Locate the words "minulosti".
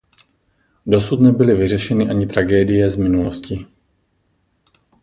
2.95-3.65